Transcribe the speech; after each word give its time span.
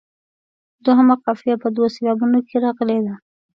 دوهمه 0.85 1.15
قافیه 1.23 1.55
په 1.63 1.67
دوو 1.75 1.93
سېلابونو 1.95 2.39
کې 2.47 2.55
راغلې 2.65 2.99
ده. 3.05 3.13